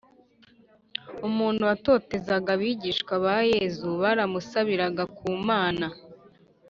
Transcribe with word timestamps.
umuntu 1.27 1.61
watotezaga 1.69 2.49
abigishwa 2.55 3.13
ba 3.25 3.35
Yezu 3.51 3.89
baramusabniraga 4.01 5.03
ku 5.17 5.25
Mana 5.47 5.87